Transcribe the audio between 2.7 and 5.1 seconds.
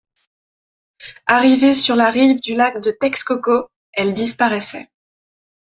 de Texcoco, elle disparaissait.